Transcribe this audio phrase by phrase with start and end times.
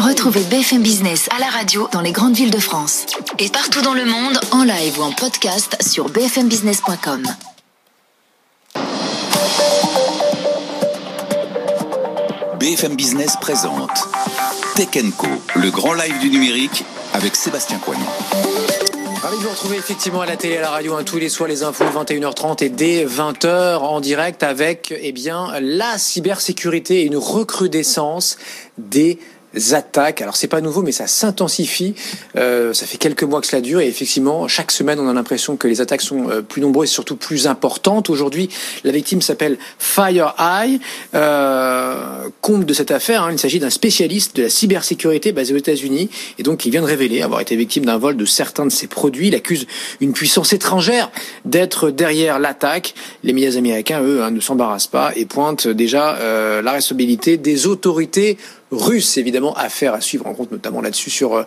[0.00, 3.04] Retrouvez BFM Business à la radio dans les grandes villes de France.
[3.38, 7.26] Et partout dans le monde, en live ou en podcast sur bfmbusiness.com.
[12.58, 13.90] BFM Business présente
[14.74, 15.26] Tech Co,
[15.56, 16.82] le grand live du numérique
[17.12, 18.00] avec Sébastien Coignon.
[19.22, 21.46] Ravi de vous retrouver effectivement à la télé, à la radio, hein, tous les soirs,
[21.50, 27.18] les infos, 21h30 et dès 20h en direct avec eh bien, la cybersécurité et une
[27.18, 28.38] recrudescence
[28.78, 29.18] des
[29.72, 30.22] attaques.
[30.22, 31.94] Alors c'est pas nouveau, mais ça s'intensifie.
[32.36, 35.56] Euh, ça fait quelques mois que cela dure et effectivement, chaque semaine, on a l'impression
[35.56, 38.10] que les attaques sont euh, plus nombreuses et surtout plus importantes.
[38.10, 38.48] Aujourd'hui,
[38.84, 40.80] la victime s'appelle FireEye.
[41.14, 45.58] Euh, compte de cette affaire, hein, il s'agit d'un spécialiste de la cybersécurité basé aux
[45.58, 48.72] États-Unis et donc il vient de révéler avoir été victime d'un vol de certains de
[48.72, 49.28] ses produits.
[49.28, 49.66] Il accuse
[50.00, 51.10] une puissance étrangère
[51.44, 52.94] d'être derrière l'attaque.
[53.24, 57.66] Les médias américains, eux, hein, ne s'embarrassent pas et pointent déjà euh, la responsabilité des
[57.66, 58.38] autorités
[58.70, 61.44] russe, évidemment, affaire à suivre en compte notamment là-dessus sur euh,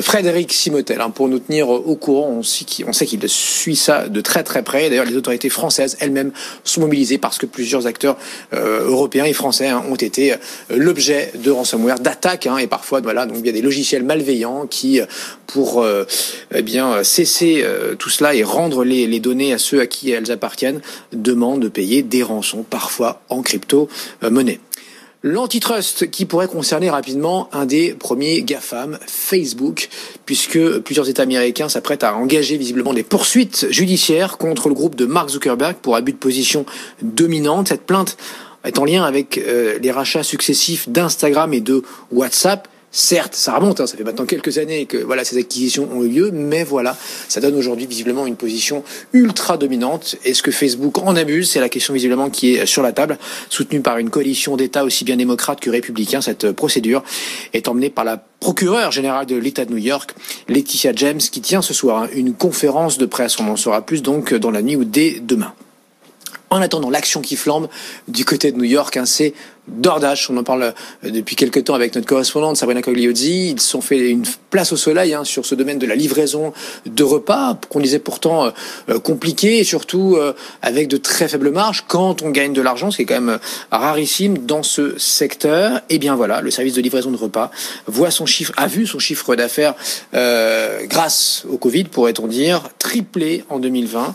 [0.00, 1.00] Frédéric Simotel.
[1.00, 2.64] Hein, pour nous tenir au courant, on sait
[3.06, 4.88] qu'il suit ça de très très près.
[4.88, 6.32] D'ailleurs, les autorités françaises elles-mêmes
[6.64, 8.16] sont mobilisées parce que plusieurs acteurs
[8.52, 10.36] euh, européens et français hein, ont été euh,
[10.70, 14.66] l'objet de ransomware, d'attaques, hein, et parfois, voilà, donc il y a des logiciels malveillants
[14.66, 15.00] qui,
[15.46, 15.84] pour
[16.54, 17.64] eh bien cesser
[17.98, 20.80] tout cela et rendre les, les, données à ceux à qui elles appartiennent,
[21.12, 24.60] demandent de payer des rançons, parfois en crypto-monnaie.
[25.28, 29.88] L'antitrust qui pourrait concerner rapidement un des premiers GAFAM, Facebook,
[30.24, 35.04] puisque plusieurs États américains s'apprêtent à engager visiblement des poursuites judiciaires contre le groupe de
[35.04, 36.64] Mark Zuckerberg pour abus de position
[37.02, 37.66] dominante.
[37.66, 38.16] Cette plainte
[38.62, 43.80] est en lien avec euh, les rachats successifs d'Instagram et de WhatsApp Certes, ça remonte,
[43.80, 46.96] hein, ça fait maintenant quelques années que voilà ces acquisitions ont eu lieu, mais voilà,
[47.28, 50.16] ça donne aujourd'hui visiblement une position ultra dominante.
[50.24, 53.18] Est-ce que Facebook en abuse C'est la question visiblement qui est sur la table,
[53.50, 56.22] soutenue par une coalition d'États aussi bien démocrates que républicains.
[56.22, 57.02] Cette procédure
[57.52, 60.14] est emmenée par la procureure générale de l'État de New York,
[60.48, 63.38] Laetitia James, qui tient ce soir hein, une conférence de presse.
[63.38, 65.52] On en saura plus donc dans la nuit ou dès demain.
[66.48, 67.68] En attendant, l'action qui flambe
[68.06, 69.34] du côté de New York, hein, c'est
[69.68, 73.50] DoorDash, on en parle euh, depuis quelques temps avec notre correspondante Sabrina Cogliozzi.
[73.50, 74.24] Ils sont fait une
[74.56, 76.54] place au soleil hein, sur ce domaine de la livraison
[76.86, 78.50] de repas, qu'on disait pourtant euh,
[78.88, 80.16] euh, compliqué et surtout
[80.62, 83.38] avec de très faibles marges quand on gagne de l'argent, ce qui est quand même
[83.70, 85.76] rarissime dans ce secteur.
[85.90, 87.50] Et eh bien voilà, le service de livraison de repas
[87.86, 89.74] voit son chiffre, a vu son chiffre d'affaires
[90.84, 94.14] grâce au Covid, pourrait-on dire, triplé en 2020.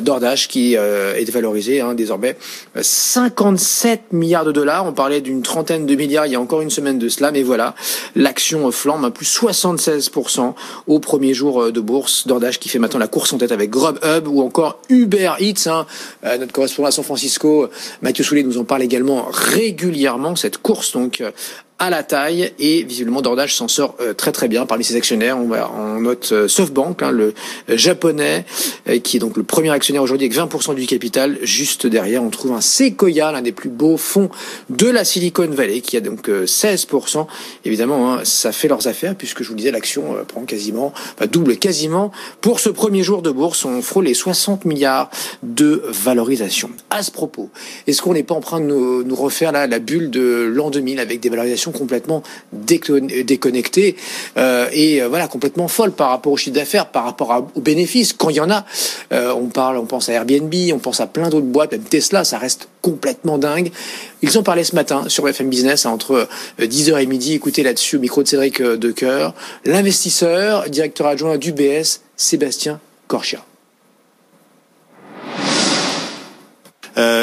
[0.00, 2.36] DoorDash qui est valorisé hein, désormais
[2.80, 6.70] 57 milliards de dollars on parlait d'une trentaine de milliards il y a encore une
[6.70, 7.74] semaine de cela, mais voilà,
[8.14, 9.24] l'action flambe à plus
[9.78, 10.54] 76%
[10.86, 12.26] au premier jour euh, de bourse.
[12.26, 15.68] DoorDash qui fait maintenant la course en tête avec Grubhub ou encore Uber Eats.
[15.68, 15.86] Hein.
[16.24, 17.68] Euh, notre correspondant à San Francisco,
[18.00, 20.36] Mathieu Soulet, nous en parle également régulièrement.
[20.36, 21.30] Cette course donc euh,
[21.78, 25.36] à la taille et visiblement Dordage s'en sort euh, très très bien parmi ses actionnaires.
[25.36, 27.34] On, va, on note euh, SoftBank, hein, le
[27.68, 28.44] euh, japonais,
[29.02, 31.38] qui est donc le premier actionnaire aujourd'hui avec 20% du capital.
[31.42, 34.30] Juste derrière, on trouve un Sequoia, l'un des plus beaux fonds
[34.70, 37.26] de la Silicon Valley, qui a donc 16%.
[37.64, 40.92] Évidemment, hein, ça fait leurs affaires puisque je vous le disais, l'action prend quasiment,
[41.30, 42.12] double quasiment.
[42.40, 45.10] Pour ce premier jour de bourse, on frôle les 60 milliards
[45.42, 46.70] de valorisation.
[46.90, 47.50] À ce propos,
[47.86, 51.20] est-ce qu'on n'est pas en train de nous, refaire la bulle de l'an 2000 avec
[51.20, 53.96] des valorisations complètement déconnectée
[54.36, 58.12] euh, et euh, voilà complètement folle par rapport au chiffre d'affaires, par rapport aux bénéfices.
[58.12, 58.64] Quand il y en a,
[59.12, 62.24] euh, on parle, on pense à Airbnb, on pense à plein d'autres boîtes, même Tesla,
[62.24, 63.70] ça reste complètement dingue.
[64.22, 66.28] Ils ont parlé ce matin sur FM Business entre
[66.60, 67.34] 10h et midi.
[67.34, 69.34] Écoutez là-dessus au micro de Cédric Decoeur,
[69.64, 73.44] l'investisseur, directeur adjoint d'UBS, Sébastien Corchia.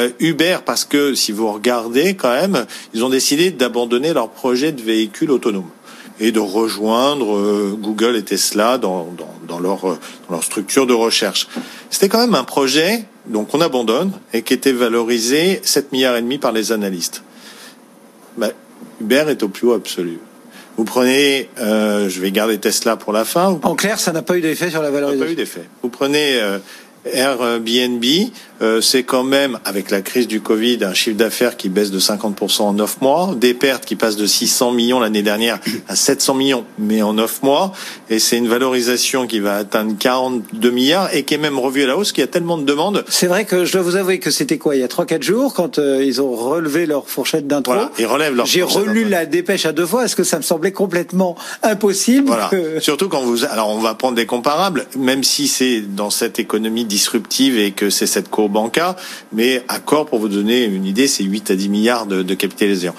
[0.00, 4.72] Euh, Uber, parce que si vous regardez quand même, ils ont décidé d'abandonner leur projet
[4.72, 5.70] de véhicule autonome
[6.18, 9.08] et de rejoindre euh, Google et Tesla dans,
[9.46, 9.98] dans, leur, dans
[10.30, 11.48] leur structure de recherche.
[11.90, 16.22] C'était quand même un projet donc on abandonne et qui était valorisé 7 milliards et
[16.22, 17.22] demi par les analystes.
[18.36, 18.50] Ben,
[19.00, 20.18] Uber est au plus haut absolu.
[20.76, 23.58] Vous prenez, euh, je vais garder Tesla pour la fin.
[23.62, 25.18] En clair, ça n'a pas eu d'effet sur la valorisation.
[25.18, 25.68] Ça n'a pas eu d'effet.
[25.82, 26.58] Vous prenez euh,
[27.04, 28.04] Airbnb,
[28.62, 31.98] euh, c'est quand même, avec la crise du Covid, un chiffre d'affaires qui baisse de
[31.98, 35.58] 50% en 9 mois, des pertes qui passent de 600 millions l'année dernière
[35.88, 37.72] à 700 millions, mais en 9 mois,
[38.10, 41.86] et c'est une valorisation qui va atteindre 42 milliards et qui est même revue à
[41.86, 43.04] la hausse, qui a tellement de demandes.
[43.08, 45.54] C'est vrai que je dois vous avouer que c'était quoi, il y a 3-4 jours,
[45.54, 47.72] quand euh, ils ont relevé leur fourchette d'intro.
[47.72, 50.42] Voilà, ils relèvent leur J'ai relu la dépêche à deux fois, est-ce que ça me
[50.42, 52.50] semblait complètement impossible Voilà.
[52.80, 53.44] Surtout quand vous...
[53.46, 57.88] Alors on va prendre des comparables, même si c'est dans cette économie disruptive et que
[57.88, 58.68] c'est cette courbe en
[59.32, 62.94] mais Accor, pour vous donner une idée, c'est 8 à 10 milliards de capitalisation.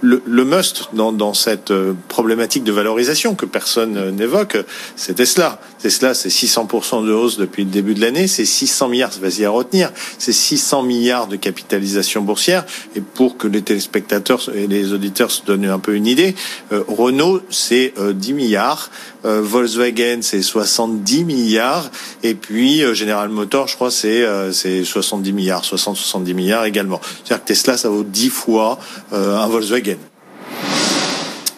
[0.00, 4.56] Le, le must dans, dans, cette euh, problématique de valorisation que personne euh, n'évoque,
[4.96, 5.60] c'est Tesla.
[5.78, 9.50] Tesla, c'est 600% de hausse depuis le début de l'année, c'est 600 milliards, vas-y à
[9.50, 12.64] retenir, c'est 600 milliards de capitalisation boursière.
[12.94, 16.34] Et pour que les téléspectateurs et les auditeurs se donnent un peu une idée,
[16.72, 18.90] euh, Renault, c'est 10 milliards,
[19.24, 21.90] Volkswagen, c'est 70 milliards,
[22.22, 27.00] et puis General Motors, je crois, c'est c'est 70 milliards, 60-70 milliards également.
[27.24, 28.78] C'est-à-dire que Tesla, ça vaut 10 fois
[29.12, 29.75] un Volkswagen.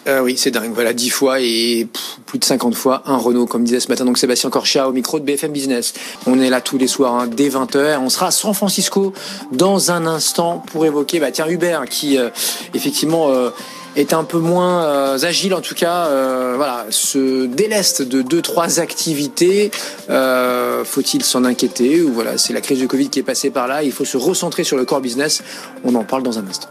[0.09, 0.71] Euh, oui, c'est dingue.
[0.73, 1.87] Voilà, 10 fois et
[2.25, 5.19] plus de 50 fois un Renault, comme disait ce matin donc Sébastien Corchia au micro
[5.19, 5.93] de BFM Business.
[6.25, 7.99] On est là tous les soirs hein, dès 20h.
[7.99, 9.13] On sera à San Francisco
[9.51, 12.29] dans un instant pour évoquer, bah, tiens, Hubert qui euh,
[12.73, 13.49] effectivement euh,
[13.95, 16.07] est un peu moins agile en tout cas,
[16.55, 19.71] voilà, se déleste de deux trois activités.
[20.07, 23.83] Faut-il s'en inquiéter ou voilà, c'est la crise du Covid qui est passée par là.
[23.83, 25.41] Il faut se recentrer sur le core business.
[25.83, 26.69] On en parle dans un instant.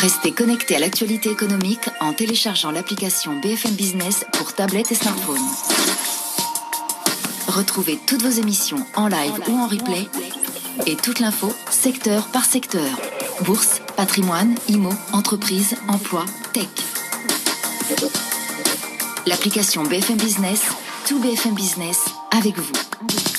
[0.00, 5.42] Restez connecté à l'actualité économique en téléchargeant l'application BFM Business pour tablette et smartphone.
[7.48, 10.08] Retrouvez toutes vos émissions en live ou en replay
[10.86, 12.98] et toute l'info secteur par secteur.
[13.42, 16.24] Bourse, patrimoine, IMO, entreprise, emploi,
[16.54, 16.68] tech.
[19.26, 20.62] L'application BFM Business,
[21.06, 23.29] tout BFM Business avec vous.